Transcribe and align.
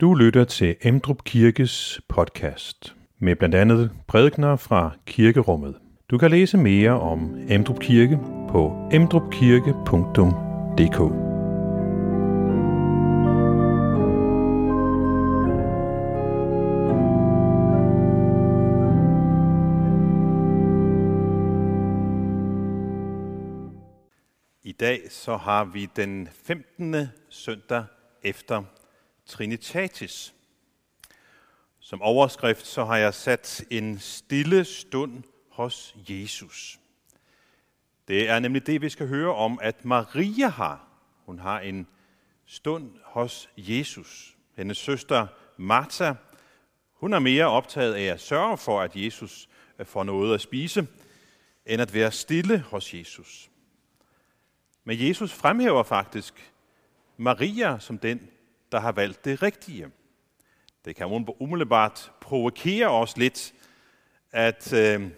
Du 0.00 0.14
lytter 0.14 0.44
til 0.44 0.76
Emdrup 0.82 1.24
Kirkes 1.24 2.00
podcast 2.08 2.96
med 3.18 3.36
blandt 3.36 3.54
andet 3.54 3.90
prædikner 4.06 4.56
fra 4.56 4.90
kirkerummet. 5.06 5.74
Du 6.10 6.18
kan 6.18 6.30
læse 6.30 6.58
mere 6.58 7.00
om 7.00 7.36
Emdrup 7.48 7.80
Kirke 7.80 8.18
på 8.48 8.88
emdrupkirke.dk. 8.92 11.00
I 24.62 24.72
dag 24.72 25.00
så 25.10 25.36
har 25.36 25.64
vi 25.64 25.88
den 25.96 26.28
15. 26.46 26.96
søndag 27.28 27.84
efter 28.22 28.62
Trinitatis. 29.26 30.34
Som 31.80 32.02
overskrift 32.02 32.66
så 32.66 32.84
har 32.84 32.96
jeg 32.96 33.14
sat 33.14 33.64
en 33.70 33.98
stille 33.98 34.64
stund 34.64 35.22
hos 35.50 35.96
Jesus. 36.08 36.80
Det 38.08 38.28
er 38.28 38.38
nemlig 38.38 38.66
det, 38.66 38.82
vi 38.82 38.88
skal 38.88 39.08
høre 39.08 39.34
om, 39.34 39.58
at 39.62 39.84
Maria 39.84 40.48
har. 40.48 40.88
Hun 41.24 41.38
har 41.38 41.60
en 41.60 41.86
stund 42.46 42.90
hos 43.04 43.48
Jesus. 43.56 44.36
Hendes 44.56 44.78
søster 44.78 45.26
Martha, 45.56 46.12
hun 46.92 47.12
er 47.12 47.18
mere 47.18 47.46
optaget 47.46 47.94
af 47.94 48.02
at 48.02 48.20
sørge 48.20 48.58
for, 48.58 48.80
at 48.80 48.96
Jesus 48.96 49.48
øh, 49.78 49.86
får 49.86 50.04
noget 50.04 50.34
at 50.34 50.40
spise, 50.40 50.86
end 51.66 51.82
at 51.82 51.94
være 51.94 52.12
stille 52.12 52.58
hos 52.60 52.94
Jesus. 52.94 53.50
Men 54.84 55.08
Jesus 55.08 55.32
fremhæver 55.32 55.82
faktisk 55.82 56.52
Maria 57.16 57.78
som 57.78 57.98
den, 57.98 58.30
der 58.72 58.80
har 58.80 58.92
valgt 58.92 59.24
det 59.24 59.42
rigtige. 59.42 59.90
Det 60.84 60.96
kan 60.96 61.06
umiddelbart 61.40 62.12
provokere 62.20 62.88
os 62.90 63.16
lidt, 63.16 63.54
at 64.32 64.72
øh, 64.72 65.10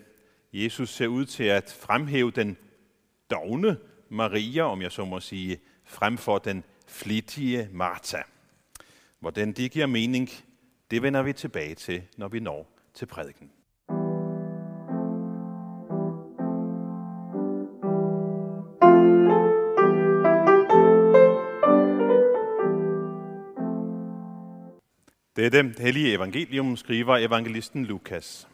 Jesus 0.53 0.91
ser 0.91 1.07
ud 1.07 1.25
til 1.27 1.45
at 1.45 1.77
fremhæve 1.81 2.31
den 2.31 2.57
dogne 3.31 3.77
Maria, 4.09 4.63
om 4.63 4.83
jeg 4.83 4.93
så 4.93 5.05
må 5.05 5.21
sige, 5.21 5.61
frem 5.85 6.19
for 6.19 6.39
den 6.39 6.65
flittige 6.87 7.69
Martha. 7.73 8.23
Hvordan 9.21 9.53
det 9.53 9.71
giver 9.71 9.87
mening, 9.87 10.31
det 10.91 11.03
vender 11.03 11.23
vi 11.23 11.33
tilbage 11.33 11.75
til, 11.75 12.03
når 12.17 12.29
vi 12.29 12.41
når 12.41 12.79
til 12.95 13.07
prædiken. 13.07 13.51
Det 25.39 25.79
hellige 25.79 26.15
evangelium 26.15 26.77
skriver 26.77 27.17
evangelisten 27.17 27.87
Lukas. 27.87 28.49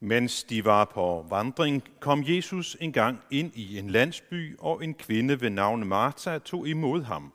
Mens 0.00 0.44
de 0.44 0.64
var 0.64 0.84
på 0.84 1.26
vandring, 1.30 1.84
kom 2.00 2.24
Jesus 2.26 2.76
engang 2.80 3.18
ind 3.30 3.52
i 3.54 3.78
en 3.78 3.90
landsby, 3.90 4.56
og 4.58 4.84
en 4.84 4.94
kvinde 4.94 5.40
ved 5.40 5.50
navn 5.50 5.86
Martha 5.86 6.38
tog 6.38 6.68
imod 6.68 7.02
ham. 7.02 7.32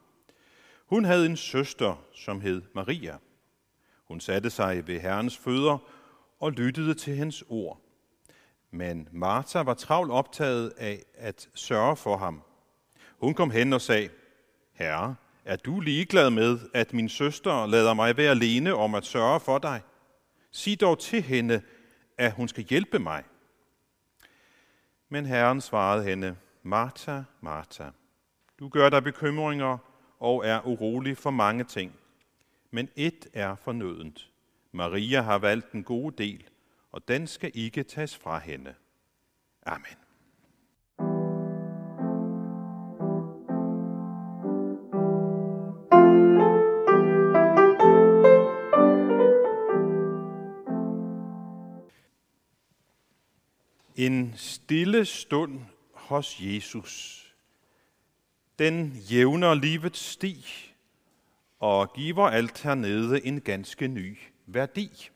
Hun 0.86 1.06
havde 1.06 1.26
en 1.26 1.38
søster, 1.38 2.04
som 2.14 2.42
hed 2.42 2.61
Maria. 2.76 3.17
Hun 4.08 4.20
satte 4.20 4.50
sig 4.50 4.88
ved 4.88 5.00
Herrens 5.00 5.38
fødder 5.38 5.78
og 6.40 6.52
lyttede 6.52 6.94
til 6.94 7.16
hans 7.16 7.44
ord. 7.50 7.82
Men 8.72 9.10
Martha 9.12 9.62
var 9.62 9.74
travlt 9.74 10.12
optaget 10.12 10.74
af 10.78 11.04
at 11.14 11.50
sørge 11.54 11.96
for 11.96 12.18
ham. 12.18 12.44
Hun 13.20 13.34
kom 13.34 13.52
hen 13.52 13.73
og 13.73 13.82
sagde, 13.82 14.10
Herre, 14.73 15.16
er 15.46 15.56
du 15.56 15.80
ligeglad 15.80 16.30
med, 16.30 16.60
at 16.73 16.94
min 16.94 17.10
søster 17.10 17.66
lader 17.66 17.94
mig 17.94 18.17
være 18.17 18.32
alene 18.32 18.73
om 18.73 18.96
at 18.96 19.06
sørge 19.06 19.40
for 19.40 19.58
dig? 19.58 19.82
Sig 20.52 20.82
dog 20.82 21.00
til 21.00 21.22
hende, 21.22 21.62
at 22.17 22.32
hun 22.32 22.48
skal 22.48 22.64
hjælpe 22.64 23.00
mig. 23.00 23.23
Men 25.10 25.26
Herren 25.26 25.62
svarede 25.62 26.04
hende, 26.04 26.36
Martha, 26.64 27.22
Martha, 27.42 27.90
du 28.60 28.70
gør 28.70 28.90
dig 28.90 29.04
bekymringer 29.04 29.78
og 30.20 30.46
er 30.46 30.67
urolig 30.67 31.17
for 31.17 31.30
mange 31.32 31.64
ting– 31.64 31.96
men 32.77 32.89
et 32.95 33.27
er 33.33 33.55
fornødent. 33.55 34.32
Maria 34.71 35.21
har 35.21 35.38
valgt 35.38 35.71
den 35.71 35.83
gode 35.83 36.23
del, 36.23 36.43
og 36.92 37.08
den 37.08 37.27
skal 37.27 37.52
ikke 37.54 37.83
tages 37.83 38.17
fra 38.17 38.39
hende. 38.39 38.73
Amen. 39.65 39.98
En 53.95 54.33
stille 54.36 55.05
stund 55.05 55.60
hos 55.93 56.37
Jesus. 56.39 57.23
Den 58.60 58.92
jævner 59.11 59.54
livets 59.54 59.99
sti 59.99 60.45
og 61.60 61.94
giver 61.94 62.28
alt 62.28 62.62
hernede 62.62 63.26
en 63.26 63.42
ganske 63.42 63.88
ny 63.88 64.18
værdi. 64.45 65.10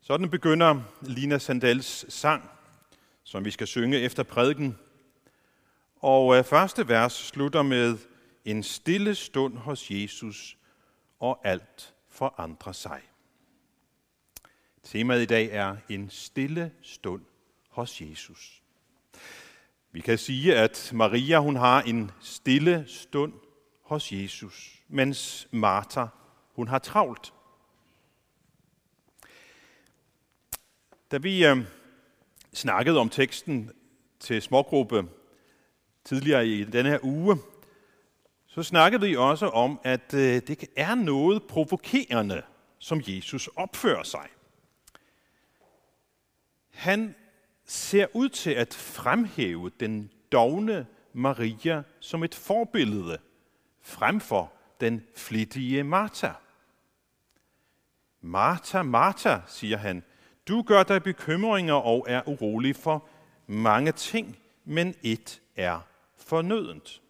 Sådan 0.00 0.30
begynder 0.30 0.82
Lina 1.02 1.38
Sandals 1.38 2.14
sang, 2.14 2.50
som 3.24 3.44
vi 3.44 3.50
skal 3.50 3.66
synge 3.66 3.98
efter 3.98 4.22
prædiken. 4.22 4.78
Og 5.96 6.36
øh, 6.36 6.44
første 6.44 6.88
vers 6.88 7.12
slutter 7.12 7.62
med 7.62 7.98
en 8.44 8.62
stille 8.62 9.14
stund 9.14 9.58
hos 9.58 9.90
Jesus, 9.90 10.56
og 11.20 11.40
alt 11.44 11.94
forandrer 12.08 12.72
sig. 12.72 13.00
Temaet 14.82 15.22
i 15.22 15.26
dag 15.26 15.48
er 15.52 15.76
en 15.88 16.10
stille 16.10 16.72
stund 16.82 17.22
hos 17.68 18.00
Jesus. 18.00 18.62
Vi 19.92 20.00
kan 20.00 20.18
sige, 20.18 20.56
at 20.56 20.90
Maria 20.94 21.38
hun 21.38 21.56
har 21.56 21.82
en 21.82 22.10
stille 22.20 22.84
stund 22.86 23.32
hos 23.82 24.12
Jesus 24.12 24.81
mens 24.92 25.48
Martha, 25.50 26.06
hun 26.54 26.68
har 26.68 26.78
travlt. 26.78 27.32
Da 31.10 31.16
vi 31.16 31.46
øh, 31.46 31.56
snakkede 32.52 32.98
om 32.98 33.08
teksten 33.08 33.70
til 34.20 34.42
smågruppe 34.42 35.08
tidligere 36.04 36.46
i 36.46 36.64
denne 36.64 36.90
her 36.90 36.98
uge, 37.02 37.38
så 38.46 38.62
snakkede 38.62 39.02
vi 39.06 39.16
også 39.16 39.48
om, 39.48 39.80
at 39.84 40.14
øh, 40.14 40.42
det 40.46 40.64
er 40.76 40.94
noget 40.94 41.42
provokerende, 41.42 42.42
som 42.78 43.02
Jesus 43.06 43.48
opfører 43.56 44.02
sig. 44.02 44.28
Han 46.70 47.14
ser 47.64 48.06
ud 48.14 48.28
til 48.28 48.50
at 48.50 48.74
fremhæve 48.74 49.70
den 49.80 50.10
dogne 50.32 50.86
Maria 51.12 51.82
som 52.00 52.24
et 52.24 52.34
forbillede 52.34 53.18
frem 53.82 54.20
for 54.20 54.52
den 54.82 55.02
flittige 55.16 55.84
Martha. 55.84 56.32
Martha, 58.20 58.82
Martha, 58.82 59.38
siger 59.46 59.76
han, 59.76 60.02
du 60.48 60.62
gør 60.62 60.82
dig 60.82 61.02
bekymringer 61.02 61.74
og 61.74 62.06
er 62.08 62.28
urolig 62.28 62.76
for 62.76 63.08
mange 63.46 63.92
ting, 63.92 64.38
men 64.64 64.94
et 65.02 65.42
er 65.56 65.80
fornødent. 66.16 67.02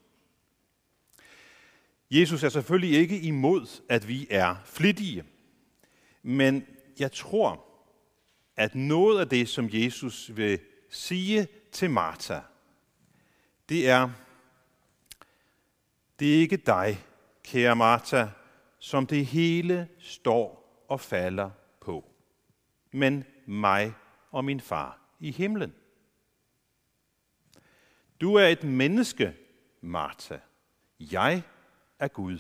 Jesus 2.10 2.42
er 2.42 2.48
selvfølgelig 2.48 2.98
ikke 2.98 3.20
imod, 3.20 3.82
at 3.88 4.08
vi 4.08 4.26
er 4.30 4.56
flittige, 4.64 5.24
men 6.22 6.66
jeg 6.98 7.12
tror, 7.12 7.64
at 8.56 8.74
noget 8.74 9.20
af 9.20 9.28
det, 9.28 9.48
som 9.48 9.68
Jesus 9.72 10.30
vil 10.36 10.60
sige 10.90 11.46
til 11.72 11.90
Martha, 11.90 12.40
det 13.68 13.88
er, 13.88 14.10
det 16.18 16.34
er 16.34 16.38
ikke 16.38 16.56
dig, 16.56 17.04
kære 17.52 17.76
Martha, 17.76 18.26
som 18.78 19.06
det 19.06 19.26
hele 19.26 19.88
står 19.98 20.84
og 20.88 21.00
falder 21.00 21.50
på, 21.80 22.10
men 22.92 23.24
mig 23.46 23.94
og 24.30 24.44
min 24.44 24.60
far 24.60 24.98
i 25.20 25.30
himlen. 25.30 25.74
Du 28.20 28.34
er 28.34 28.46
et 28.46 28.64
menneske, 28.64 29.34
Martha. 29.80 30.36
Jeg 31.00 31.42
er 31.98 32.08
Gud. 32.08 32.38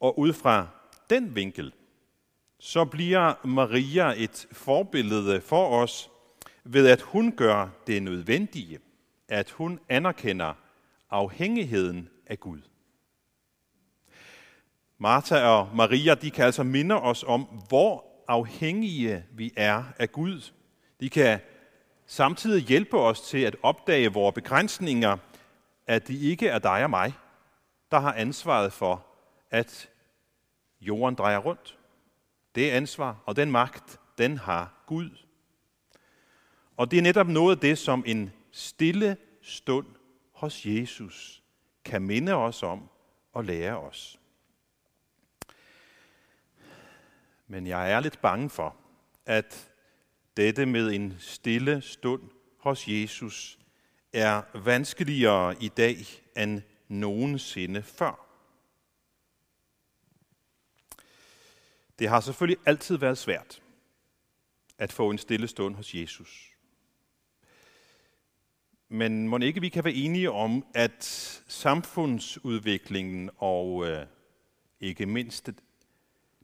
Og 0.00 0.18
ud 0.18 0.32
fra 0.32 0.68
den 1.10 1.34
vinkel, 1.34 1.74
så 2.58 2.84
bliver 2.84 3.46
Maria 3.46 4.14
et 4.16 4.46
forbillede 4.52 5.40
for 5.40 5.82
os 5.82 6.10
ved, 6.64 6.88
at 6.88 7.00
hun 7.00 7.36
gør 7.36 7.68
det 7.86 8.02
nødvendige, 8.02 8.78
at 9.28 9.50
hun 9.50 9.80
anerkender 9.88 10.54
afhængigheden 11.12 12.08
af 12.26 12.40
Gud. 12.40 12.60
Martha 14.98 15.46
og 15.46 15.68
Maria, 15.74 16.14
de 16.14 16.30
kan 16.30 16.44
altså 16.44 16.62
minde 16.62 16.94
os 16.94 17.24
om, 17.26 17.42
hvor 17.68 18.04
afhængige 18.28 19.24
vi 19.32 19.52
er 19.56 19.84
af 19.98 20.12
Gud. 20.12 20.52
De 21.00 21.10
kan 21.10 21.40
samtidig 22.06 22.62
hjælpe 22.62 22.98
os 22.98 23.20
til 23.20 23.38
at 23.38 23.56
opdage 23.62 24.12
vores 24.12 24.34
begrænsninger, 24.34 25.16
at 25.86 26.08
de 26.08 26.18
ikke 26.18 26.48
er 26.48 26.58
dig 26.58 26.84
og 26.84 26.90
mig, 26.90 27.12
der 27.90 28.00
har 28.00 28.12
ansvaret 28.12 28.72
for, 28.72 29.06
at 29.50 29.88
jorden 30.80 31.14
drejer 31.14 31.38
rundt. 31.38 31.78
Det 32.54 32.70
ansvar 32.70 33.22
og 33.26 33.36
den 33.36 33.50
magt, 33.50 34.00
den 34.18 34.38
har 34.38 34.82
Gud. 34.86 35.10
Og 36.76 36.90
det 36.90 36.98
er 36.98 37.02
netop 37.02 37.28
noget 37.28 37.56
af 37.56 37.60
det, 37.60 37.78
som 37.78 38.04
en 38.06 38.32
stille 38.52 39.16
stund 39.42 39.86
hos 40.42 40.66
Jesus 40.66 41.42
kan 41.84 42.02
minde 42.02 42.34
os 42.34 42.62
om 42.62 42.88
og 43.32 43.44
lære 43.44 43.78
os. 43.78 44.20
Men 47.46 47.66
jeg 47.66 47.92
er 47.92 48.00
lidt 48.00 48.20
bange 48.20 48.50
for, 48.50 48.76
at 49.26 49.70
dette 50.36 50.66
med 50.66 50.92
en 50.92 51.16
stille 51.18 51.82
stund 51.82 52.30
hos 52.58 52.88
Jesus 52.88 53.58
er 54.12 54.42
vanskeligere 54.58 55.62
i 55.62 55.68
dag 55.68 55.96
end 56.36 56.62
nogensinde 56.88 57.82
før. 57.82 58.26
Det 61.98 62.08
har 62.08 62.20
selvfølgelig 62.20 62.62
altid 62.66 62.96
været 62.96 63.18
svært 63.18 63.62
at 64.78 64.92
få 64.92 65.10
en 65.10 65.18
stille 65.18 65.48
stund 65.48 65.74
hos 65.74 65.94
Jesus. 65.94 66.51
Men 68.92 69.28
må 69.28 69.38
ikke 69.38 69.60
vi 69.60 69.68
kan 69.68 69.84
være 69.84 69.94
enige 69.94 70.30
om, 70.30 70.64
at 70.74 71.04
samfundsudviklingen 71.48 73.30
og 73.38 73.86
øh, 73.88 74.06
ikke 74.80 75.06
mindst 75.06 75.50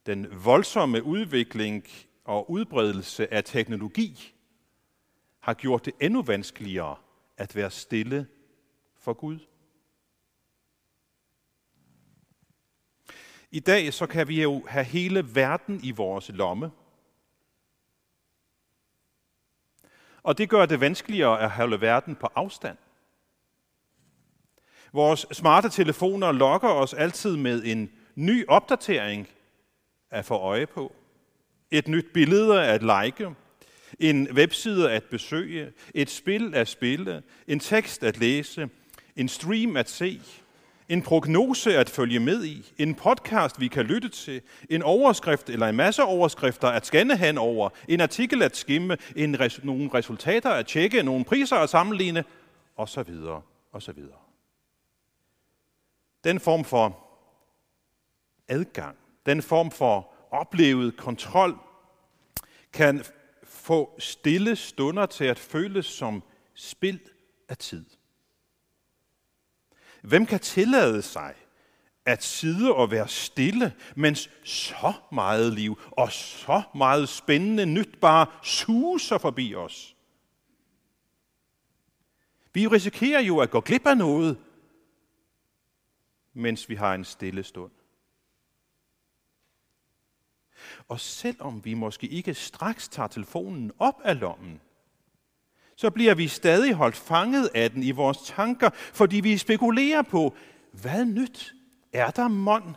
den 0.06 0.44
voldsomme 0.44 1.02
udvikling 1.02 1.84
og 2.24 2.50
udbredelse 2.50 3.34
af 3.34 3.44
teknologi 3.44 4.34
har 5.40 5.54
gjort 5.54 5.84
det 5.84 5.94
endnu 6.00 6.22
vanskeligere 6.22 6.96
at 7.36 7.56
være 7.56 7.70
stille 7.70 8.26
for 8.98 9.12
Gud. 9.12 9.38
I 13.50 13.60
dag 13.60 13.94
så 13.94 14.06
kan 14.06 14.28
vi 14.28 14.42
jo 14.42 14.66
have 14.68 14.84
hele 14.84 15.34
verden 15.34 15.80
i 15.82 15.90
vores 15.90 16.30
lomme. 16.34 16.70
Og 20.28 20.38
det 20.38 20.48
gør 20.48 20.66
det 20.66 20.80
vanskeligere 20.80 21.40
at 21.40 21.50
holde 21.50 21.80
verden 21.80 22.16
på 22.16 22.28
afstand. 22.34 22.76
Vores 24.92 25.26
smarte 25.32 25.68
telefoner 25.68 26.32
lokker 26.32 26.68
os 26.68 26.94
altid 26.94 27.36
med 27.36 27.64
en 27.64 27.90
ny 28.14 28.44
opdatering 28.48 29.28
at 30.10 30.24
få 30.24 30.34
øje 30.34 30.66
på. 30.66 30.94
Et 31.70 31.88
nyt 31.88 32.06
billede 32.14 32.64
at 32.64 32.82
like, 32.82 33.30
en 33.98 34.28
webside 34.32 34.90
at 34.90 35.04
besøge, 35.04 35.72
et 35.94 36.10
spil 36.10 36.54
at 36.54 36.68
spille, 36.68 37.22
en 37.46 37.60
tekst 37.60 38.04
at 38.04 38.18
læse, 38.18 38.68
en 39.16 39.28
stream 39.28 39.76
at 39.76 39.88
se, 39.90 40.20
en 40.88 41.02
prognose 41.02 41.76
at 41.76 41.90
følge 41.90 42.20
med 42.20 42.44
i, 42.44 42.72
en 42.78 42.94
podcast, 42.94 43.60
vi 43.60 43.68
kan 43.68 43.84
lytte 43.84 44.08
til, 44.08 44.40
en 44.70 44.82
overskrift 44.82 45.50
eller 45.50 45.66
en 45.66 45.76
masse 45.76 46.02
overskrifter 46.02 46.68
at 46.68 46.86
scanne 46.86 47.16
hen 47.16 47.38
over, 47.38 47.70
en 47.88 48.00
artikel 48.00 48.42
at 48.42 48.56
skimme, 48.56 48.96
en 49.16 49.40
res- 49.40 49.64
nogle 49.64 49.90
resultater 49.94 50.50
at 50.50 50.66
tjekke, 50.66 51.02
nogle 51.02 51.24
priser 51.24 51.56
at 51.56 51.70
sammenligne, 51.70 52.24
osv. 52.76 53.14
osv. 53.72 54.02
Den 56.24 56.40
form 56.40 56.64
for 56.64 57.04
adgang, 58.48 58.96
den 59.26 59.42
form 59.42 59.70
for 59.70 60.12
oplevet 60.30 60.96
kontrol, 60.96 61.58
kan 62.72 63.04
få 63.44 63.94
stille 63.98 64.56
stunder 64.56 65.06
til 65.06 65.24
at 65.24 65.38
føles 65.38 65.86
som 65.86 66.22
spild 66.54 67.00
af 67.48 67.56
tid. 67.56 67.84
Hvem 70.02 70.26
kan 70.26 70.40
tillade 70.40 71.02
sig 71.02 71.34
at 72.04 72.24
sidde 72.24 72.74
og 72.74 72.90
være 72.90 73.08
stille, 73.08 73.74
mens 73.96 74.30
så 74.44 74.92
meget 75.12 75.52
liv 75.52 75.78
og 75.90 76.12
så 76.12 76.62
meget 76.74 77.08
spændende 77.08 77.66
nyt 77.66 78.00
bare 78.00 78.26
suser 78.42 79.18
forbi 79.18 79.54
os? 79.54 79.96
Vi 82.52 82.66
risikerer 82.66 83.20
jo 83.20 83.38
at 83.38 83.50
gå 83.50 83.60
glip 83.60 83.86
af 83.86 83.96
noget, 83.96 84.38
mens 86.32 86.68
vi 86.68 86.74
har 86.74 86.94
en 86.94 87.04
stille 87.04 87.44
stund. 87.44 87.70
Og 90.88 91.00
selvom 91.00 91.64
vi 91.64 91.74
måske 91.74 92.06
ikke 92.06 92.34
straks 92.34 92.88
tager 92.88 93.06
telefonen 93.06 93.72
op 93.78 94.00
af 94.04 94.20
lommen, 94.20 94.60
så 95.78 95.90
bliver 95.90 96.14
vi 96.14 96.28
stadig 96.28 96.74
holdt 96.74 96.96
fanget 96.96 97.50
af 97.54 97.70
den 97.70 97.82
i 97.82 97.90
vores 97.90 98.18
tanker, 98.18 98.70
fordi 98.72 99.20
vi 99.20 99.38
spekulerer 99.38 100.02
på, 100.02 100.36
hvad 100.72 101.04
nyt 101.04 101.54
er 101.92 102.10
der 102.10 102.28
mond? 102.28 102.74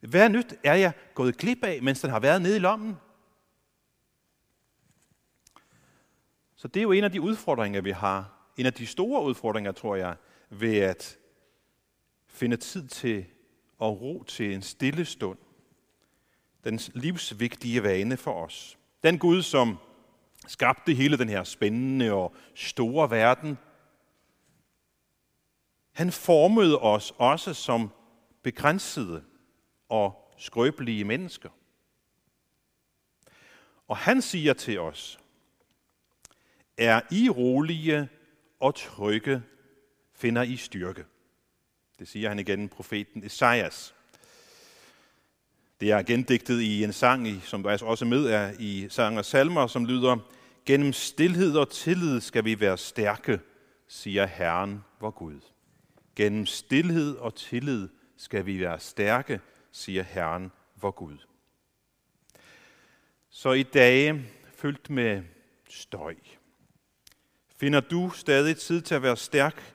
Hvad 0.00 0.28
nyt 0.28 0.54
er 0.64 0.74
jeg 0.74 0.92
gået 1.14 1.36
glip 1.36 1.64
af, 1.64 1.82
mens 1.82 2.00
den 2.00 2.10
har 2.10 2.20
været 2.20 2.42
nede 2.42 2.56
i 2.56 2.58
lommen? 2.58 2.96
Så 6.56 6.68
det 6.68 6.80
er 6.80 6.82
jo 6.82 6.92
en 6.92 7.04
af 7.04 7.12
de 7.12 7.20
udfordringer, 7.20 7.80
vi 7.80 7.90
har. 7.90 8.50
En 8.56 8.66
af 8.66 8.72
de 8.72 8.86
store 8.86 9.22
udfordringer, 9.22 9.72
tror 9.72 9.96
jeg, 9.96 10.16
ved 10.50 10.76
at 10.78 11.18
finde 12.28 12.56
tid 12.56 12.88
til 12.88 13.26
og 13.78 14.00
ro 14.00 14.24
til 14.26 14.54
en 14.54 14.62
stille 14.62 15.04
stund. 15.04 15.38
Den 16.64 16.80
livsvigtige 16.94 17.82
vane 17.82 18.16
for 18.16 18.44
os. 18.44 18.78
Den 19.02 19.18
Gud, 19.18 19.42
som 19.42 19.78
skabte 20.46 20.94
hele 20.94 21.18
den 21.18 21.28
her 21.28 21.44
spændende 21.44 22.12
og 22.12 22.34
store 22.54 23.10
verden, 23.10 23.58
han 25.92 26.12
formede 26.12 26.78
os 26.78 27.12
også 27.18 27.54
som 27.54 27.90
begrænsede 28.42 29.24
og 29.88 30.32
skrøbelige 30.38 31.04
mennesker. 31.04 31.48
Og 33.88 33.96
han 33.96 34.22
siger 34.22 34.52
til 34.52 34.80
os, 34.80 35.18
er 36.76 37.00
I 37.10 37.28
rolige 37.28 38.08
og 38.60 38.74
trygge, 38.74 39.42
finder 40.14 40.42
I 40.42 40.56
styrke. 40.56 41.04
Det 41.98 42.08
siger 42.08 42.28
han 42.28 42.38
igen, 42.38 42.68
profeten 42.68 43.24
Esajas. 43.24 43.94
Det 45.80 45.90
er 45.90 46.02
gendigtet 46.02 46.60
i 46.60 46.84
en 46.84 46.92
sang, 46.92 47.42
som 47.42 47.62
der 47.62 47.84
også 47.84 48.04
med 48.04 48.26
er 48.26 48.52
i 48.58 48.86
sang 48.90 49.18
og 49.18 49.24
salmer, 49.24 49.66
som 49.66 49.86
lyder, 49.86 50.16
Gennem 50.66 50.92
stillhed 50.92 51.56
og 51.56 51.70
tillid 51.70 52.20
skal 52.20 52.44
vi 52.44 52.60
være 52.60 52.78
stærke, 52.78 53.40
siger 53.88 54.26
Herren, 54.26 54.84
vor 55.00 55.10
Gud. 55.10 55.40
Gennem 56.16 56.46
stillhed 56.46 57.16
og 57.16 57.34
tillid 57.34 57.88
skal 58.16 58.46
vi 58.46 58.60
være 58.60 58.80
stærke, 58.80 59.40
siger 59.72 60.02
Herren, 60.02 60.52
vor 60.76 60.90
Gud. 60.90 61.18
Så 63.28 63.52
i 63.52 63.62
dage 63.62 64.26
fyldt 64.54 64.90
med 64.90 65.22
støj, 65.68 66.14
finder 67.56 67.80
du 67.80 68.10
stadig 68.10 68.56
tid 68.56 68.82
til 68.82 68.94
at 68.94 69.02
være 69.02 69.16
stærk 69.16 69.74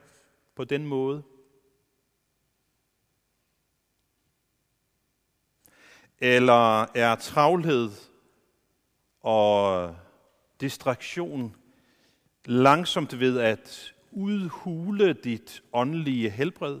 på 0.54 0.64
den 0.64 0.86
måde? 0.86 1.22
Eller 6.18 6.82
er 6.96 7.16
travlhed 7.16 7.90
og 9.20 9.96
distraktion 10.62 11.56
langsomt 12.44 13.20
ved 13.20 13.38
at 13.40 13.94
udhule 14.10 15.12
dit 15.12 15.62
åndelige 15.72 16.30
helbred? 16.30 16.80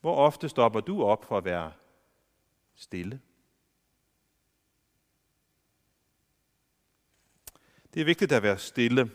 Hvor 0.00 0.16
ofte 0.16 0.48
stopper 0.48 0.80
du 0.80 1.02
op 1.02 1.24
for 1.24 1.38
at 1.38 1.44
være 1.44 1.72
stille? 2.74 3.20
Det 7.94 8.00
er 8.00 8.04
vigtigt 8.04 8.32
at 8.32 8.42
være 8.42 8.58
stille. 8.58 9.10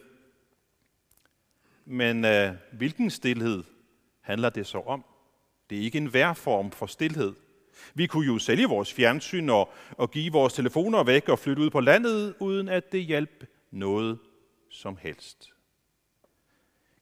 Men 1.86 2.26
øh, 2.26 2.56
hvilken 2.72 3.10
stillhed 3.10 3.64
handler 4.22 4.50
det 4.50 4.68
så 4.68 4.80
om? 4.80 5.06
Det 5.70 5.78
er 5.78 5.82
ikke 5.82 5.98
en 5.98 6.14
værform 6.14 6.72
for 6.72 6.86
stillhed. 6.86 7.36
Vi 7.94 8.08
kunne 8.08 8.26
jo 8.26 8.40
sælge 8.40 8.68
vores 8.68 8.94
fjernsyn 8.94 9.50
og, 9.50 9.74
og 9.92 10.12
give 10.12 10.32
vores 10.32 10.54
telefoner 10.54 11.04
væk 11.04 11.30
og 11.30 11.40
flytte 11.40 11.62
ud 11.62 11.70
på 11.70 11.80
landet, 11.80 12.36
uden 12.40 12.70
at 12.70 12.92
det 12.92 13.06
hjalp 13.06 13.46
noget 13.72 14.20
som 14.70 14.98
helst. 15.02 15.54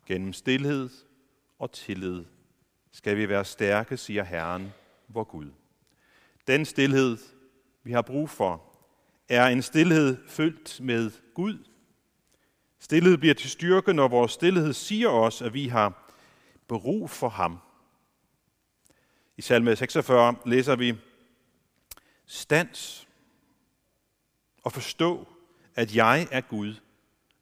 Gennem 0.05 0.33
stillhed 0.33 0.89
og 1.59 1.71
tillid 1.71 2.25
skal 2.91 3.17
vi 3.17 3.29
være 3.29 3.45
stærke, 3.45 3.97
siger 3.97 4.23
Herren, 4.23 4.73
vor 5.07 5.23
Gud. 5.23 5.47
Den 6.47 6.65
stillhed, 6.65 7.17
vi 7.83 7.91
har 7.91 8.01
brug 8.01 8.29
for, 8.29 8.63
er 9.29 9.47
en 9.47 9.61
stillhed 9.61 10.17
fyldt 10.27 10.81
med 10.81 11.11
Gud. 11.33 11.57
Stillhed 12.79 13.17
bliver 13.17 13.33
til 13.33 13.49
styrke, 13.49 13.93
når 13.93 14.07
vores 14.07 14.31
stillhed 14.31 14.73
siger 14.73 15.09
os, 15.09 15.41
at 15.41 15.53
vi 15.53 15.67
har 15.67 16.15
brug 16.67 17.09
for 17.09 17.29
ham. 17.29 17.59
I 19.37 19.41
salme 19.41 19.75
46 19.75 20.35
læser 20.45 20.75
vi, 20.75 20.97
Stans 22.25 23.07
og 24.63 24.71
forstå, 24.71 25.27
at 25.75 25.95
jeg 25.95 26.27
er 26.31 26.41
Gud, 26.41 26.75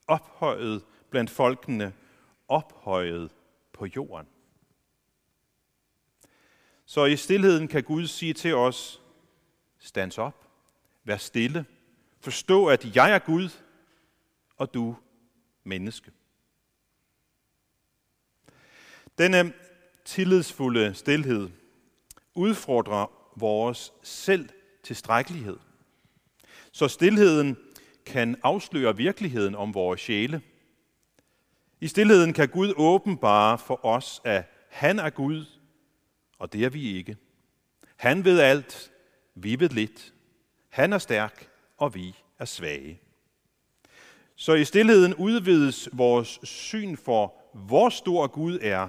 ophøjet 0.06 0.84
blandt 1.10 1.30
folkene, 1.30 1.94
ophøjet 2.48 3.30
på 3.72 3.86
jorden. 3.86 4.26
Så 6.84 7.04
i 7.04 7.16
stillheden 7.16 7.68
kan 7.68 7.82
Gud 7.82 8.06
sige 8.06 8.34
til 8.34 8.54
os, 8.54 9.02
stands 9.78 10.18
op, 10.18 10.48
vær 11.04 11.16
stille, 11.16 11.66
forstå, 12.20 12.66
at 12.66 12.96
jeg 12.96 13.14
er 13.14 13.18
Gud, 13.18 13.48
og 14.56 14.74
du 14.74 14.96
menneske. 15.64 16.12
Denne 19.18 19.52
tillidsfulde 20.04 20.94
stillhed 20.94 21.50
udfordrer 22.34 23.06
vores 23.36 23.92
selv 24.02 24.48
tilstrækkelighed. 24.82 25.58
Så 26.72 26.88
stillheden 26.88 27.56
kan 28.06 28.36
afsløre 28.42 28.96
virkeligheden 28.96 29.54
om 29.54 29.74
vores 29.74 30.00
sjæle. 30.00 30.42
I 31.80 31.88
stillheden 31.88 32.32
kan 32.32 32.48
Gud 32.48 32.72
åbenbare 32.76 33.58
for 33.58 33.84
os, 33.84 34.20
at 34.24 34.44
han 34.68 34.98
er 34.98 35.10
Gud, 35.10 35.46
og 36.38 36.52
det 36.52 36.64
er 36.64 36.70
vi 36.70 36.96
ikke. 36.96 37.16
Han 37.96 38.24
ved 38.24 38.40
alt, 38.40 38.92
vi 39.34 39.60
ved 39.60 39.68
lidt. 39.68 40.14
Han 40.68 40.92
er 40.92 40.98
stærk, 40.98 41.48
og 41.76 41.94
vi 41.94 42.14
er 42.38 42.44
svage. 42.44 43.00
Så 44.36 44.54
i 44.54 44.64
stillheden 44.64 45.14
udvides 45.14 45.88
vores 45.92 46.40
syn 46.42 46.96
for, 46.96 47.34
hvor 47.54 47.88
stor 47.88 48.26
Gud 48.26 48.58
er, 48.62 48.88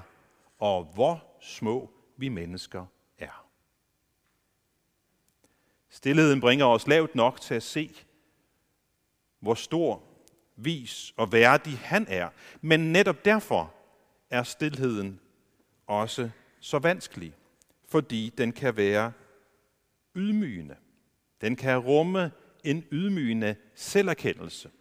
og 0.60 0.84
hvor 0.84 1.24
små 1.42 1.92
vi 2.18 2.30
mennesker. 2.30 2.86
Stilheden 5.94 6.42
bringer 6.42 6.66
os 6.66 6.88
lavt 6.88 7.16
nok 7.16 7.42
til 7.42 7.54
at 7.54 7.64
se, 7.64 7.96
hvor 9.40 9.54
stor, 9.54 10.04
vis 10.56 11.14
og 11.18 11.32
værdig 11.32 11.78
han 11.80 12.06
er. 12.10 12.30
Men 12.62 12.92
netop 12.92 13.26
derfor 13.26 13.74
er 14.30 14.44
stilheden 14.44 15.20
også 15.88 16.30
så 16.60 16.80
vanskelig, 16.80 17.34
fordi 17.88 18.34
den 18.38 18.52
kan 18.52 18.78
være 18.78 19.12
ydmygende. 20.16 20.76
Den 21.42 21.56
kan 21.56 21.78
rumme 21.78 22.32
en 22.64 22.86
ydmygende 22.92 23.56
selverkendelse. 23.76 24.72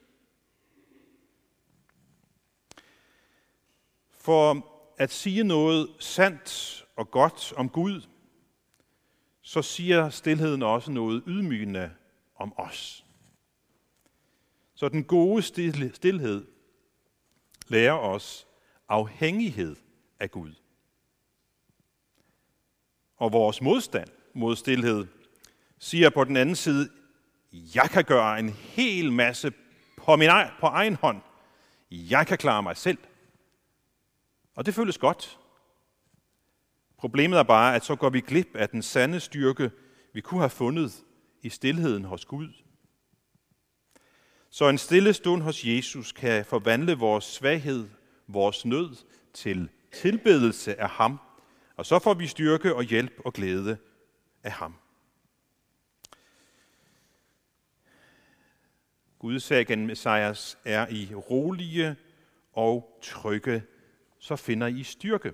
For 4.11 4.67
at 4.99 5.11
sige 5.11 5.45
noget 5.45 5.89
sandt 5.99 6.85
og 6.97 7.11
godt 7.11 7.53
om 7.57 7.69
Gud, 7.69 8.03
så 9.51 9.63
siger 9.63 10.11
stilheden 10.11 10.63
også 10.63 10.91
noget 10.91 11.23
ydmygende 11.27 11.91
om 12.37 12.53
os. 12.57 13.05
Så 14.75 14.89
den 14.89 15.05
gode 15.05 15.43
stillhed 15.93 16.47
lærer 17.69 17.93
os 17.93 18.47
afhængighed 18.89 19.77
af 20.21 20.31
Gud. 20.31 20.53
Og 23.17 23.33
vores 23.33 23.63
modstand 23.63 24.09
mod 24.35 24.57
stillhed 24.57 25.07
siger 25.79 26.11
på 26.11 26.25
den 26.25 26.37
anden 26.37 26.57
side, 26.57 26.91
jeg 27.53 27.91
kan 27.91 28.05
gøre 28.05 28.39
en 28.39 28.49
hel 28.49 29.13
masse 29.13 29.53
på, 29.97 30.17
min 30.17 30.29
egen, 30.29 30.51
på 30.61 30.67
egen 30.67 30.95
hånd. 30.95 31.21
Jeg 31.91 32.27
kan 32.27 32.39
klare 32.39 32.63
mig 32.63 32.77
selv. 32.77 32.99
Og 34.55 34.67
det 34.67 34.75
føles 34.75 34.99
godt. 34.99 35.41
Problemet 37.01 37.39
er 37.39 37.43
bare, 37.43 37.75
at 37.75 37.85
så 37.85 37.97
går 37.97 38.11
vi 38.11 38.21
glip 38.21 38.49
af 38.55 38.69
den 38.69 38.83
sande 38.83 39.21
styrke, 39.21 39.71
vi 40.13 40.21
kunne 40.21 40.41
have 40.41 40.51
fundet 40.51 41.05
i 41.43 41.49
stillheden 41.49 42.05
hos 42.05 42.25
Gud. 42.25 42.49
Så 44.51 44.69
en 44.69 44.79
stille 44.79 45.13
stund 45.13 45.43
hos 45.43 45.65
Jesus 45.65 46.13
kan 46.13 46.45
forvandle 46.45 46.95
vores 46.95 47.25
svaghed, 47.25 47.89
vores 48.27 48.65
nød 48.65 48.97
til 49.33 49.69
tilbedelse 49.93 50.81
af 50.81 50.89
ham, 50.89 51.21
og 51.77 51.87
så 51.87 51.99
får 51.99 52.15
vi 52.15 52.27
styrke 52.27 52.75
og 52.75 52.83
hjælp 52.83 53.13
og 53.25 53.33
glæde 53.33 53.77
af 54.43 54.53
ham. 54.53 54.75
Gud 59.19 59.41
sagde 59.41 59.65
gennem 59.65 59.87
Messias, 59.87 60.59
er 60.65 60.87
I 60.91 61.15
rolige 61.15 61.97
og 62.53 62.99
trygge 63.03 63.63
så 64.21 64.37
finder 64.37 64.67
I 64.67 64.83
styrke. 64.83 65.33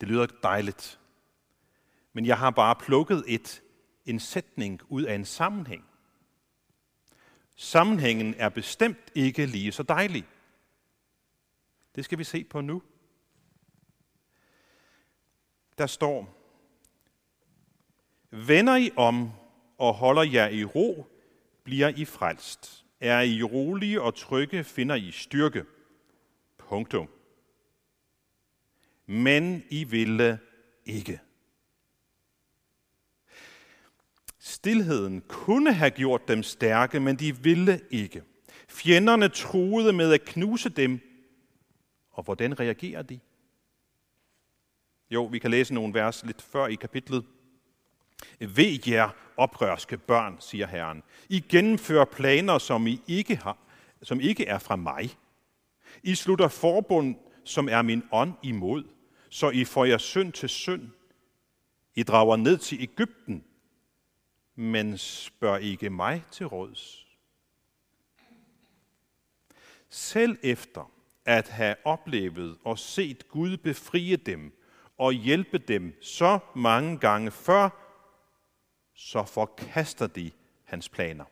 Det 0.00 0.08
lyder 0.08 0.26
dejligt. 0.42 1.00
Men 2.12 2.26
jeg 2.26 2.38
har 2.38 2.50
bare 2.50 2.76
plukket 2.76 3.24
et, 3.26 3.62
en 4.06 4.20
sætning 4.20 4.80
ud 4.88 5.02
af 5.02 5.14
en 5.14 5.24
sammenhæng. 5.24 5.84
Sammenhængen 7.56 8.34
er 8.34 8.48
bestemt 8.48 9.10
ikke 9.14 9.46
lige 9.46 9.72
så 9.72 9.82
dejlig. 9.82 10.26
Det 11.94 12.04
skal 12.04 12.18
vi 12.18 12.24
se 12.24 12.44
på 12.44 12.60
nu. 12.60 12.82
Der 15.78 15.86
står, 15.86 16.36
Vender 18.30 18.76
I 18.76 18.90
om 18.96 19.30
og 19.78 19.94
holder 19.94 20.22
jer 20.22 20.48
i 20.48 20.64
ro, 20.64 21.06
bliver 21.64 21.88
I 21.88 22.04
frelst. 22.04 22.86
Er 23.00 23.20
I 23.20 23.42
rolige 23.42 24.02
og 24.02 24.14
trygge, 24.14 24.64
finder 24.64 24.94
I 24.94 25.10
styrke. 25.10 25.64
Punktum. 26.58 27.08
Men 29.10 29.64
I 29.70 29.84
ville 29.84 30.38
ikke. 30.86 31.20
Stilheden 34.38 35.22
kunne 35.28 35.72
have 35.72 35.90
gjort 35.90 36.28
dem 36.28 36.42
stærke, 36.42 37.00
men 37.00 37.16
de 37.16 37.36
ville 37.36 37.80
ikke. 37.90 38.22
Fjenderne 38.68 39.28
truede 39.28 39.92
med 39.92 40.12
at 40.12 40.24
knuse 40.24 40.68
dem, 40.68 41.00
og 42.10 42.22
hvordan 42.22 42.60
reagerer 42.60 43.02
de? 43.02 43.20
Jo, 45.10 45.24
vi 45.24 45.38
kan 45.38 45.50
læse 45.50 45.74
nogle 45.74 45.94
vers 45.94 46.24
lidt 46.24 46.42
før 46.42 46.66
i 46.66 46.74
kapitlet. 46.74 47.24
Ved 48.38 48.78
jer, 48.88 49.10
oprørske 49.36 49.98
børn, 49.98 50.36
siger 50.40 50.66
Herren. 50.66 51.02
I 51.28 51.40
gennemfører 51.48 52.04
planer, 52.04 52.58
som 52.58 52.86
I 52.86 53.02
ikke, 53.06 53.36
har, 53.36 53.58
som 54.02 54.20
ikke 54.20 54.46
er 54.46 54.58
fra 54.58 54.76
mig. 54.76 55.10
I 56.02 56.14
slutter 56.14 56.48
forbund, 56.48 57.16
som 57.44 57.68
er 57.68 57.82
min 57.82 58.02
ånd 58.12 58.32
imod, 58.42 58.84
så 59.30 59.50
I 59.50 59.64
får 59.64 59.84
jer 59.84 59.98
synd 59.98 60.32
til 60.32 60.48
synd. 60.48 60.88
I 61.94 62.02
drager 62.02 62.36
ned 62.36 62.58
til 62.58 62.82
Ægypten, 62.82 63.44
men 64.54 64.98
spørg 64.98 65.62
ikke 65.62 65.90
mig 65.90 66.24
til 66.30 66.46
råds. 66.46 67.06
Selv 69.88 70.38
efter 70.42 70.92
at 71.24 71.48
have 71.48 71.76
oplevet 71.84 72.58
og 72.64 72.78
set 72.78 73.28
Gud 73.28 73.56
befrie 73.56 74.16
dem 74.16 74.52
og 74.98 75.12
hjælpe 75.12 75.58
dem 75.58 76.02
så 76.02 76.38
mange 76.56 76.98
gange 76.98 77.30
før, 77.30 77.70
så 78.94 79.24
forkaster 79.24 80.06
de 80.06 80.30
hans 80.64 80.88
planer. 80.88 81.24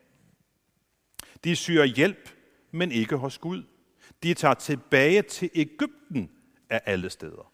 De 1.45 1.57
søger 1.57 1.85
hjælp, 1.85 2.35
men 2.71 2.93
ikke 2.93 3.17
hos 3.17 3.39
Gud. 3.39 3.63
De 4.23 4.35
tager 4.35 4.55
tilbage 4.55 5.23
til 5.23 5.51
Ægypten 5.55 6.31
af 6.71 6.83
alle 6.85 7.11
steder. 7.11 7.53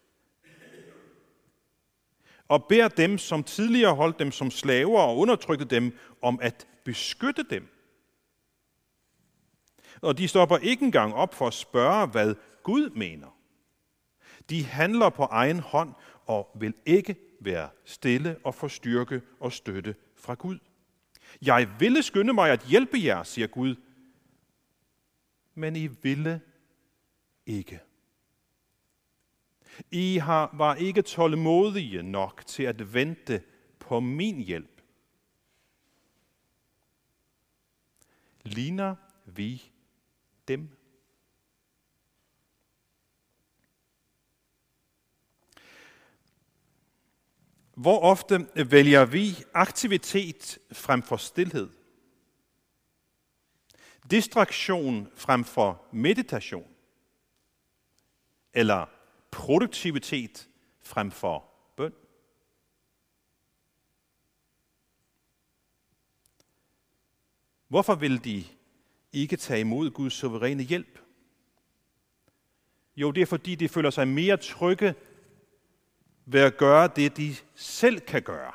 Og 2.47 2.65
beder 2.65 2.87
dem, 2.87 3.17
som 3.17 3.43
tidligere 3.43 3.95
holdt 3.95 4.19
dem 4.19 4.31
som 4.31 4.51
slaver 4.51 4.99
og 4.99 5.17
undertrykte 5.17 5.65
dem, 5.65 5.97
om 6.21 6.39
at 6.41 6.67
beskytte 6.83 7.43
dem. 7.49 7.67
Og 10.01 10.17
de 10.17 10.27
stopper 10.27 10.57
ikke 10.57 10.85
engang 10.85 11.13
op 11.13 11.33
for 11.33 11.47
at 11.47 11.53
spørge, 11.53 12.07
hvad 12.07 12.35
Gud 12.63 12.89
mener. 12.89 13.37
De 14.49 14.65
handler 14.65 15.09
på 15.09 15.23
egen 15.23 15.59
hånd 15.59 15.93
og 16.25 16.51
vil 16.59 16.73
ikke 16.85 17.15
være 17.39 17.69
stille 17.85 18.37
og 18.43 18.55
få 18.55 18.67
styrke 18.67 19.21
og 19.39 19.53
støtte 19.53 19.95
fra 20.15 20.33
Gud. 20.33 20.59
Jeg 21.41 21.69
ville 21.79 22.03
skynde 22.03 22.33
mig 22.33 22.51
at 22.51 22.65
hjælpe 22.65 22.97
jer, 23.03 23.23
siger 23.23 23.47
Gud, 23.47 23.75
men 25.55 25.75
I 25.75 25.87
ville 25.87 26.41
ikke. 27.45 27.79
I 29.91 30.17
har, 30.17 30.49
var 30.53 30.75
ikke 30.75 31.01
tålmodige 31.01 32.03
nok 32.03 32.43
til 32.45 32.63
at 32.63 32.93
vente 32.93 33.43
på 33.79 33.99
min 33.99 34.39
hjælp. 34.39 34.81
Ligner 38.43 38.95
vi 39.25 39.71
dem? 40.47 40.69
Hvor 47.75 47.99
ofte 47.99 48.47
vælger 48.71 49.05
vi 49.05 49.43
aktivitet 49.53 50.57
frem 50.71 51.01
for 51.01 51.17
stillhed? 51.17 51.69
Distraktion 54.11 55.07
frem 55.15 55.43
for 55.43 55.87
meditation. 55.91 56.67
Eller 58.53 58.94
produktivitet 59.35 60.49
frem 60.81 61.11
for 61.11 61.45
bøn. 61.75 61.93
Hvorfor 67.67 67.95
vil 67.95 68.23
de 68.23 68.43
ikke 69.13 69.37
tage 69.37 69.59
imod 69.59 69.91
Guds 69.91 70.13
suveræne 70.13 70.63
hjælp? 70.63 70.99
Jo, 72.95 73.11
det 73.11 73.21
er 73.21 73.25
fordi, 73.25 73.55
de 73.55 73.69
føler 73.69 73.89
sig 73.89 74.07
mere 74.07 74.37
trygge 74.37 74.95
ved 76.25 76.41
at 76.41 76.57
gøre 76.57 76.89
det, 76.95 77.17
de 77.17 77.35
selv 77.55 77.99
kan 77.99 78.23
gøre, 78.23 78.53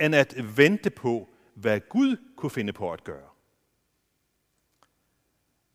end 0.00 0.14
at 0.14 0.56
vente 0.56 0.90
på, 0.90 1.28
hvad 1.54 1.80
Gud 1.80 2.16
kunne 2.36 2.50
finde 2.50 2.72
på 2.72 2.92
at 2.92 3.04
gøre. 3.04 3.28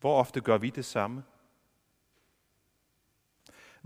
Hvor 0.00 0.18
ofte 0.18 0.40
gør 0.40 0.58
vi 0.58 0.70
det 0.70 0.84
samme? 0.84 1.24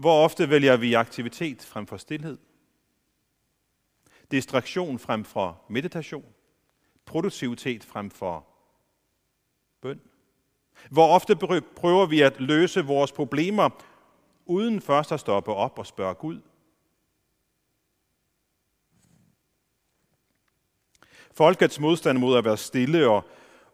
Hvor 0.03 0.25
ofte 0.25 0.51
vælger 0.51 0.77
vi 0.77 0.95
aktivitet 0.95 1.63
frem 1.63 1.87
for 1.87 1.97
stillhed? 1.97 2.39
Distraktion 4.31 4.99
frem 4.99 5.25
for 5.25 5.65
meditation? 5.69 6.25
Produktivitet 7.07 7.85
frem 7.85 8.11
for 8.11 8.47
bøn? 9.81 10.01
Hvor 10.91 11.15
ofte 11.15 11.37
prøver 11.77 12.07
vi 12.07 12.21
at 12.21 12.41
løse 12.41 12.85
vores 12.85 13.13
problemer, 13.13 13.71
uden 14.47 14.81
først 14.81 15.13
at 15.13 15.21
stoppe 15.21 15.55
op 15.55 15.79
og 15.79 15.87
spørge 15.87 16.15
Gud? 16.15 16.41
Folkets 21.33 21.81
modstand 21.81 22.19
mod 22.19 22.39
at 22.39 22.45
være 22.45 22.57
stille 22.57 23.09
og, 23.09 23.25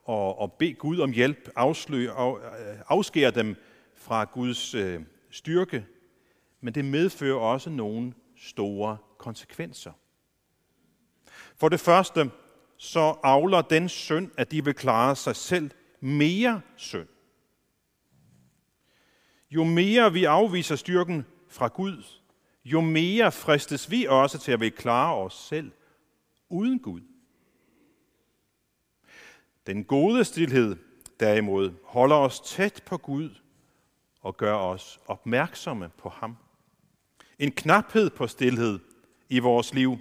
og, 0.04 0.38
og 0.38 0.52
bede 0.52 0.74
Gud 0.74 0.98
om 0.98 1.10
hjælp 1.10 1.48
afslører, 1.56 2.14
af, 2.14 2.82
afskærer 2.86 3.30
dem 3.30 3.56
fra 3.94 4.24
Guds 4.24 4.74
øh, 4.74 5.02
styrke, 5.30 5.86
men 6.60 6.74
det 6.74 6.84
medfører 6.84 7.38
også 7.38 7.70
nogle 7.70 8.14
store 8.36 8.96
konsekvenser. 9.18 9.92
For 11.56 11.68
det 11.68 11.80
første, 11.80 12.30
så 12.76 13.16
avler 13.22 13.62
den 13.62 13.88
synd, 13.88 14.30
at 14.36 14.50
de 14.50 14.64
vil 14.64 14.74
klare 14.74 15.16
sig 15.16 15.36
selv 15.36 15.70
mere 16.00 16.60
synd. 16.76 17.08
Jo 19.50 19.64
mere 19.64 20.12
vi 20.12 20.24
afviser 20.24 20.76
styrken 20.76 21.26
fra 21.48 21.68
Gud, 21.68 22.04
jo 22.64 22.80
mere 22.80 23.32
fristes 23.32 23.90
vi 23.90 24.06
også 24.06 24.38
til 24.38 24.52
at 24.52 24.60
vil 24.60 24.72
klare 24.72 25.14
os 25.14 25.34
selv 25.34 25.72
uden 26.48 26.78
Gud. 26.78 27.00
Den 29.66 29.84
gode 29.84 30.24
stillhed 30.24 30.76
derimod 31.20 31.72
holder 31.84 32.16
os 32.16 32.40
tæt 32.40 32.82
på 32.86 32.96
Gud 32.96 33.30
og 34.20 34.36
gør 34.36 34.54
os 34.54 35.00
opmærksomme 35.06 35.90
på 35.98 36.08
ham. 36.08 36.36
En 37.38 37.52
knaphed 37.52 38.10
på 38.10 38.26
stillhed 38.26 38.78
i 39.28 39.38
vores 39.38 39.74
liv 39.74 39.98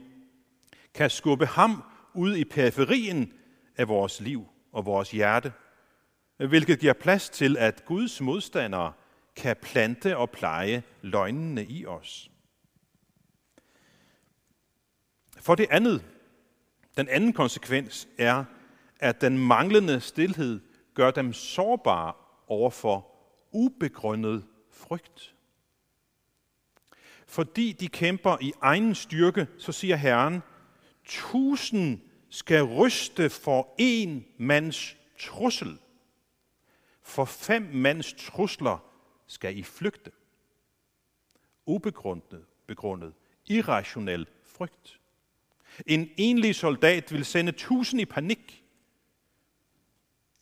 kan 0.93 1.09
skubbe 1.09 1.45
ham 1.45 1.83
ud 2.13 2.35
i 2.35 2.43
periferien 2.43 3.33
af 3.75 3.87
vores 3.87 4.21
liv 4.21 4.45
og 4.71 4.85
vores 4.85 5.11
hjerte, 5.11 5.53
hvilket 6.37 6.79
giver 6.79 6.93
plads 6.93 7.29
til, 7.29 7.57
at 7.57 7.85
Guds 7.85 8.21
modstandere 8.21 8.93
kan 9.35 9.55
plante 9.61 10.17
og 10.17 10.29
pleje 10.29 10.83
løgnene 11.01 11.65
i 11.65 11.85
os. 11.85 12.31
For 15.39 15.55
det 15.55 15.67
andet, 15.69 16.05
den 16.97 17.09
anden 17.09 17.33
konsekvens 17.33 18.07
er, 18.17 18.43
at 18.99 19.21
den 19.21 19.37
manglende 19.37 20.01
stillhed 20.01 20.59
gør 20.93 21.11
dem 21.11 21.33
sårbare 21.33 22.13
overfor 22.47 23.07
ubegrundet 23.51 24.45
frygt. 24.71 25.36
Fordi 27.27 27.71
de 27.71 27.87
kæmper 27.87 28.37
i 28.41 28.53
egen 28.61 28.95
styrke, 28.95 29.47
så 29.57 29.71
siger 29.71 29.95
Herren, 29.95 30.41
tusind 31.05 31.99
skal 32.29 32.63
ryste 32.63 33.29
for 33.29 33.75
en 33.77 34.25
mands 34.37 34.97
trussel. 35.19 35.79
For 37.01 37.25
fem 37.25 37.61
mands 37.73 38.13
trusler 38.13 38.77
skal 39.27 39.57
I 39.57 39.63
flygte. 39.63 40.11
Ubegrundet, 41.65 42.45
begrundet, 42.67 43.13
irrationel 43.47 44.27
frygt. 44.43 44.99
En 45.85 46.09
enlig 46.17 46.55
soldat 46.55 47.13
vil 47.13 47.25
sende 47.25 47.51
tusind 47.51 48.01
i 48.01 48.05
panik, 48.05 48.63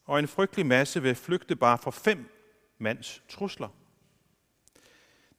og 0.06 0.20
en 0.20 0.28
frygtelig 0.28 0.66
masse 0.66 1.02
vil 1.02 1.16
flygte 1.16 1.56
bare 1.56 1.78
for 1.78 1.92
fem 1.92 2.30
mands 2.78 3.24
trusler. 3.30 3.70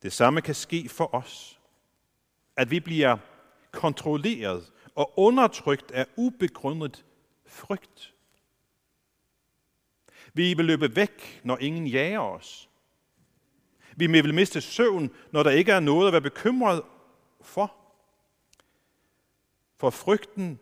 Det 0.03 0.13
samme 0.13 0.43
kan 0.43 0.55
ske 0.55 0.89
for 0.89 1.15
os, 1.15 1.61
at 2.57 2.71
vi 2.71 2.81
bliver 2.81 3.17
kontrolleret 3.71 4.73
og 4.95 5.13
undertrykt 5.17 5.91
af 5.91 6.07
ubegrundet 6.17 7.05
frygt. 7.47 8.15
Vi 10.35 10.55
vil 10.55 10.65
løbe 10.65 10.97
væk, 10.97 11.41
når 11.45 11.57
ingen 11.57 11.87
jager 11.87 12.21
os. 12.21 12.69
Vi 13.97 14.07
vil 14.07 14.35
miste 14.35 14.61
søvn, 14.61 15.11
når 15.31 15.43
der 15.43 15.51
ikke 15.51 15.73
er 15.73 15.81
noget 15.81 16.07
at 16.07 16.13
være 16.13 16.21
bekymret 16.21 16.83
for. 17.41 17.77
For 19.77 19.91
frygten 19.91 20.61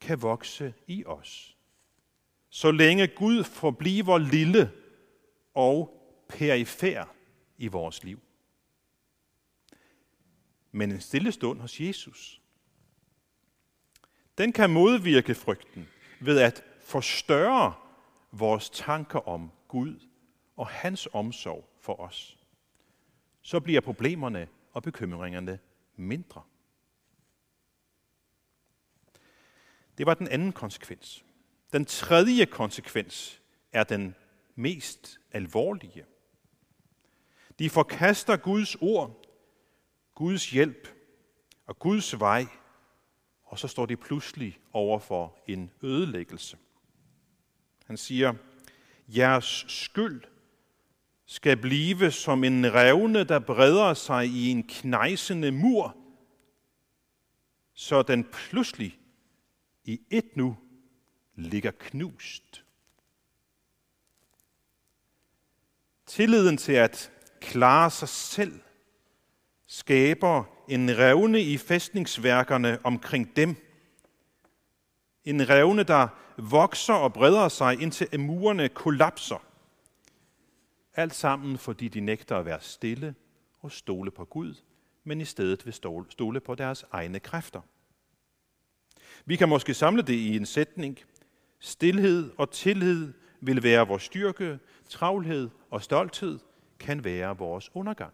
kan 0.00 0.22
vokse 0.22 0.74
i 0.86 1.04
os. 1.04 1.56
Så 2.50 2.70
længe 2.70 3.06
Gud 3.06 3.44
forbliver 3.44 4.18
lille 4.18 4.72
og 5.54 6.02
perifær 6.28 7.04
i 7.58 7.68
vores 7.68 8.04
liv. 8.04 8.20
Men 10.72 10.92
en 10.92 11.00
stille 11.00 11.32
stund 11.32 11.60
hos 11.60 11.80
Jesus, 11.80 12.40
den 14.38 14.52
kan 14.52 14.70
modvirke 14.70 15.34
frygten 15.34 15.88
ved 16.20 16.40
at 16.40 16.64
forstørre 16.80 17.74
vores 18.32 18.70
tanker 18.70 19.28
om 19.28 19.50
Gud 19.68 20.00
og 20.56 20.66
hans 20.66 21.08
omsorg 21.12 21.68
for 21.80 22.00
os. 22.00 22.38
Så 23.42 23.60
bliver 23.60 23.80
problemerne 23.80 24.48
og 24.72 24.82
bekymringerne 24.82 25.58
mindre. 25.96 26.42
Det 29.98 30.06
var 30.06 30.14
den 30.14 30.28
anden 30.28 30.52
konsekvens. 30.52 31.24
Den 31.72 31.84
tredje 31.84 32.44
konsekvens 32.44 33.42
er 33.72 33.84
den 33.84 34.14
mest 34.54 35.20
alvorlige. 35.32 36.04
De 37.58 37.70
forkaster 37.70 38.36
Guds 38.36 38.74
ord, 38.74 39.21
Guds 40.14 40.50
hjælp 40.50 40.88
og 41.66 41.78
Guds 41.78 42.20
vej, 42.20 42.46
og 43.44 43.58
så 43.58 43.68
står 43.68 43.86
de 43.86 43.96
pludselig 43.96 44.58
over 44.72 44.98
for 44.98 45.38
en 45.46 45.70
ødelæggelse. 45.82 46.56
Han 47.86 47.96
siger, 47.96 48.34
jeres 49.08 49.64
skyld 49.68 50.22
skal 51.26 51.56
blive 51.56 52.10
som 52.10 52.44
en 52.44 52.74
revne, 52.74 53.24
der 53.24 53.38
breder 53.38 53.94
sig 53.94 54.26
i 54.26 54.48
en 54.48 54.62
knejsende 54.62 55.52
mur, 55.52 55.96
så 57.74 58.02
den 58.02 58.24
pludselig 58.24 58.98
i 59.84 60.00
et 60.10 60.36
nu 60.36 60.56
ligger 61.34 61.70
knust. 61.70 62.64
Tilliden 66.06 66.56
til 66.56 66.72
at 66.72 67.12
klare 67.40 67.90
sig 67.90 68.08
selv 68.08 68.60
skaber 69.72 70.44
en 70.68 70.98
revne 70.98 71.40
i 71.40 71.56
fæstningsværkerne 71.56 72.78
omkring 72.84 73.36
dem. 73.36 73.56
En 75.24 75.48
revne, 75.48 75.82
der 75.82 76.08
vokser 76.36 76.94
og 76.94 77.12
breder 77.12 77.48
sig, 77.48 77.82
indtil 77.82 78.20
murene 78.20 78.68
kollapser. 78.68 79.44
Alt 80.94 81.14
sammen, 81.14 81.58
fordi 81.58 81.88
de 81.88 82.00
nægter 82.00 82.36
at 82.36 82.44
være 82.44 82.60
stille 82.60 83.14
og 83.60 83.72
stole 83.72 84.10
på 84.10 84.24
Gud, 84.24 84.54
men 85.04 85.20
i 85.20 85.24
stedet 85.24 85.66
vil 85.66 85.74
stole 86.10 86.40
på 86.40 86.54
deres 86.54 86.84
egne 86.92 87.20
kræfter. 87.20 87.60
Vi 89.24 89.36
kan 89.36 89.48
måske 89.48 89.74
samle 89.74 90.02
det 90.02 90.14
i 90.14 90.36
en 90.36 90.46
sætning. 90.46 90.98
Stilhed 91.60 92.32
og 92.38 92.50
tillid 92.50 93.12
vil 93.40 93.62
være 93.62 93.88
vores 93.88 94.02
styrke, 94.02 94.58
travlhed 94.88 95.50
og 95.70 95.82
stolthed 95.82 96.38
kan 96.78 97.04
være 97.04 97.38
vores 97.38 97.70
undergang. 97.74 98.12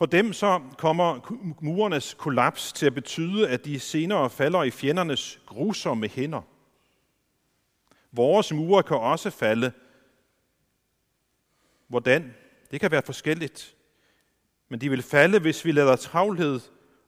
For 0.00 0.06
dem 0.06 0.32
så 0.32 0.62
kommer 0.78 1.20
murernes 1.62 2.14
kollaps 2.14 2.72
til 2.72 2.86
at 2.86 2.94
betyde, 2.94 3.48
at 3.48 3.64
de 3.64 3.80
senere 3.80 4.30
falder 4.30 4.62
i 4.62 4.70
fjendernes 4.70 5.40
grusomme 5.46 6.08
hænder. 6.08 6.42
Vores 8.12 8.52
mure 8.52 8.82
kan 8.82 8.96
også 8.96 9.30
falde. 9.30 9.72
Hvordan? 11.88 12.34
Det 12.70 12.80
kan 12.80 12.90
være 12.90 13.02
forskelligt. 13.02 13.76
Men 14.68 14.80
de 14.80 14.90
vil 14.90 15.02
falde, 15.02 15.40
hvis 15.40 15.64
vi 15.64 15.72
lader 15.72 15.96
travlhed 15.96 16.60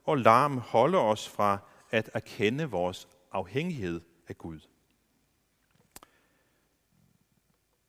og 0.05 0.19
larm 0.19 0.59
holde 0.59 0.99
os 0.99 1.29
fra 1.29 1.59
at 1.91 2.11
erkende 2.15 2.71
vores 2.71 3.09
afhængighed 3.33 4.01
af 4.29 4.39
Gud. 4.39 4.61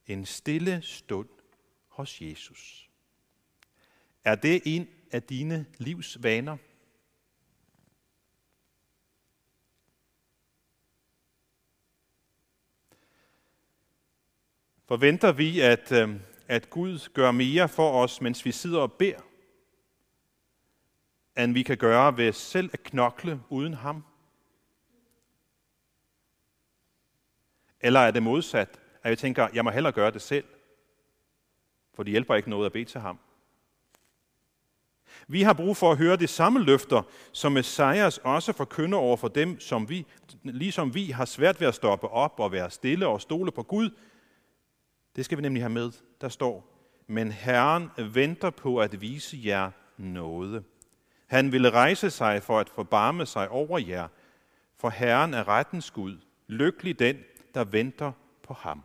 En 0.05 0.25
stille 0.25 0.81
stund 0.81 1.29
hos 1.87 2.21
Jesus. 2.21 2.82
Er 4.23 4.35
det 4.35 4.61
en 4.65 4.87
af 5.11 5.23
dine 5.23 5.65
livs 5.77 6.23
vaner? 6.23 6.57
Forventer 14.85 15.31
vi, 15.31 15.59
at, 15.59 15.91
øh, 15.91 16.19
at 16.47 16.69
Gud 16.69 17.09
gør 17.13 17.31
mere 17.31 17.69
for 17.69 18.03
os, 18.03 18.21
mens 18.21 18.45
vi 18.45 18.51
sidder 18.51 18.79
og 18.79 18.93
beder, 18.93 19.21
end 21.37 21.53
vi 21.53 21.63
kan 21.63 21.77
gøre 21.77 22.17
ved 22.17 22.33
selv 22.33 22.69
at 22.73 22.83
knokle 22.83 23.41
uden 23.49 23.73
ham? 23.73 24.03
Eller 27.81 27.99
er 27.99 28.11
det 28.11 28.23
modsat, 28.23 28.79
at 29.03 29.09
jeg 29.09 29.17
tænker, 29.17 29.47
jeg 29.53 29.63
må 29.63 29.69
hellere 29.71 29.93
gøre 29.93 30.11
det 30.11 30.21
selv, 30.21 30.45
for 31.93 32.03
det 32.03 32.11
hjælper 32.11 32.35
ikke 32.35 32.49
noget 32.49 32.65
at 32.65 32.73
bede 32.73 32.85
til 32.85 33.01
ham? 33.01 33.19
Vi 35.27 35.41
har 35.41 35.53
brug 35.53 35.77
for 35.77 35.91
at 35.91 35.97
høre 35.97 36.15
de 36.15 36.27
samme 36.27 36.59
løfter, 36.63 37.01
som 37.31 37.51
Messias 37.51 38.17
også 38.17 38.53
forkynder 38.53 38.97
over 38.97 39.17
for 39.17 39.27
dem, 39.27 39.59
som 39.59 39.89
vi, 39.89 40.05
ligesom 40.43 40.95
vi 40.95 41.05
har 41.05 41.25
svært 41.25 41.61
ved 41.61 41.67
at 41.67 41.75
stoppe 41.75 42.07
op 42.07 42.39
og 42.39 42.51
være 42.51 42.69
stille 42.69 43.07
og 43.07 43.21
stole 43.21 43.51
på 43.51 43.63
Gud. 43.63 43.89
Det 45.15 45.25
skal 45.25 45.37
vi 45.37 45.41
nemlig 45.41 45.63
have 45.63 45.69
med. 45.69 45.91
Der 46.21 46.29
står, 46.29 46.73
men 47.07 47.31
Herren 47.31 47.89
venter 47.97 48.49
på 48.49 48.77
at 48.77 49.01
vise 49.01 49.39
jer 49.43 49.71
noget. 49.97 50.63
Han 51.27 51.51
ville 51.51 51.69
rejse 51.69 52.09
sig 52.09 52.43
for 52.43 52.59
at 52.59 52.69
forbarme 52.69 53.25
sig 53.25 53.49
over 53.49 53.79
jer, 53.79 54.07
for 54.77 54.89
Herren 54.89 55.33
er 55.33 55.47
rettens 55.47 55.91
Gud. 55.91 56.17
Lykkelig 56.47 56.99
den, 56.99 57.17
der 57.53 57.63
venter 57.63 58.11
på 58.43 58.53
ham. 58.53 58.83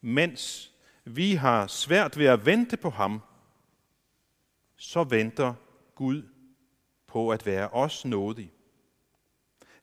Mens 0.00 0.72
vi 1.04 1.34
har 1.34 1.66
svært 1.66 2.18
ved 2.18 2.26
at 2.26 2.46
vente 2.46 2.76
på 2.76 2.90
ham, 2.90 3.22
så 4.76 5.04
venter 5.04 5.54
Gud 5.94 6.22
på 7.06 7.30
at 7.30 7.46
være 7.46 7.68
os 7.68 8.04
nådig. 8.04 8.52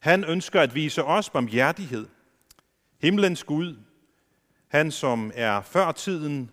Han 0.00 0.24
ønsker 0.24 0.60
at 0.60 0.74
vise 0.74 1.04
os 1.04 1.30
barmhjertighed. 1.30 2.06
Himlens 2.98 3.44
Gud, 3.44 3.76
han 4.68 4.90
som 4.90 5.32
er 5.34 5.60
før 5.60 5.92
tiden, 5.92 6.50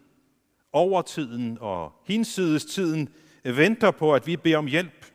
over 0.72 1.02
tiden 1.02 1.58
og 1.62 1.94
hinsides 2.06 2.66
tiden, 2.66 3.10
venter 3.44 3.92
på, 3.92 4.14
at 4.14 4.28
vi 4.28 4.38
beder 4.38 4.58
om 4.58 4.68
hjælp. 4.68 5.12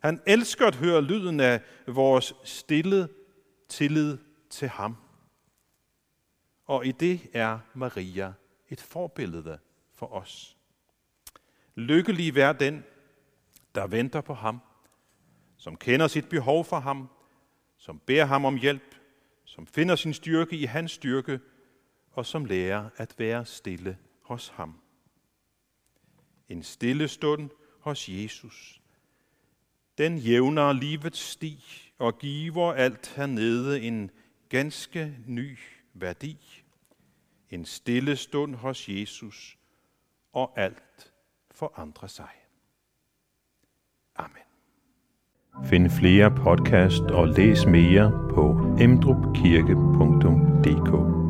Han 0.00 0.20
elsker 0.26 0.66
at 0.66 0.74
høre 0.74 1.02
lyden 1.02 1.40
af 1.40 1.60
vores 1.86 2.34
stille 2.44 3.08
tillid 3.68 4.18
til 4.50 4.68
ham. 4.68 4.96
Og 6.66 6.86
i 6.86 6.92
det 6.92 7.20
er 7.32 7.58
Maria 7.74 8.32
et 8.68 8.80
forbillede 8.80 9.58
for 9.94 10.12
os. 10.12 10.57
Lykkelig 11.78 12.34
vær 12.34 12.52
den, 12.52 12.84
der 13.74 13.86
venter 13.86 14.20
på 14.20 14.34
ham, 14.34 14.60
som 15.56 15.76
kender 15.76 16.08
sit 16.08 16.28
behov 16.28 16.64
for 16.64 16.78
ham, 16.78 17.08
som 17.76 17.98
beder 17.98 18.24
ham 18.24 18.44
om 18.44 18.56
hjælp, 18.56 18.94
som 19.44 19.66
finder 19.66 19.96
sin 19.96 20.14
styrke 20.14 20.56
i 20.56 20.64
hans 20.64 20.92
styrke, 20.92 21.40
og 22.12 22.26
som 22.26 22.44
lærer 22.44 22.90
at 22.96 23.14
være 23.18 23.44
stille 23.44 23.98
hos 24.22 24.48
ham. 24.48 24.80
En 26.48 26.62
stille 26.62 27.08
stund 27.08 27.50
hos 27.80 28.08
Jesus. 28.08 28.80
Den 29.98 30.18
jævner 30.18 30.72
livets 30.72 31.20
sti 31.20 31.64
og 31.98 32.18
giver 32.18 32.72
alt 32.72 33.14
hernede 33.16 33.80
en 33.80 34.10
ganske 34.48 35.16
ny 35.26 35.58
værdi. 35.94 36.64
En 37.50 37.64
stille 37.64 38.16
stund 38.16 38.54
hos 38.54 38.88
Jesus, 38.88 39.58
og 40.32 40.52
alt 40.56 41.12
forandre 41.58 42.08
sig. 42.08 42.30
Amen. 44.16 44.42
Find 45.64 45.90
flere 45.90 46.30
podcast 46.30 47.02
og 47.02 47.28
læs 47.28 47.66
mere 47.66 48.28
på 48.34 48.76
emdrupkirke.dk 48.80 51.27